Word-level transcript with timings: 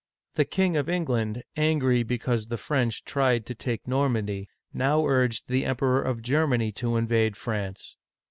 The 0.33 0.45
King 0.45 0.77
of 0.77 0.89
England, 0.89 1.43
angry 1.55 2.01
because 2.01 2.47
the 2.47 2.57
French 2.57 3.05
tried 3.05 3.45
to 3.45 3.53
take 3.53 3.87
Normandy, 3.87 4.49
now 4.73 5.05
urged 5.05 5.47
the 5.47 5.63
Emperor 5.63 6.01
of 6.01 6.23
Germany 6.23 6.71
to 6.71 6.97
invade 6.97 7.37
France. 7.37 7.97